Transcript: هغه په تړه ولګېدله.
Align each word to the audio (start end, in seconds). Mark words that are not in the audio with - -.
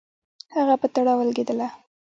هغه 0.55 0.75
په 0.81 0.87
تړه 0.93 1.13
ولګېدله. 1.15 1.67